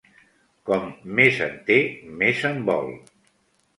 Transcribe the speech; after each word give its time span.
Com 0.69 0.87
més 1.19 1.41
en 1.47 1.53
té 1.67 1.77
més 2.23 2.43
en 2.53 2.59
vol. 2.71 2.91